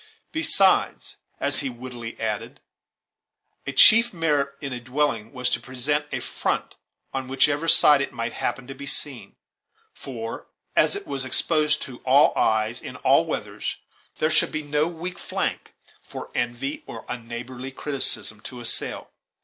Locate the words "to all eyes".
11.83-12.81